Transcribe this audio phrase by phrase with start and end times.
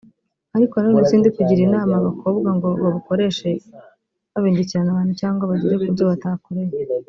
[0.57, 3.49] Ariko nanone sindi kugira inama abakobwa ngo babukoreshe
[4.31, 6.75] babindikiranya abantu cyangwa bagera ku byo batakoreye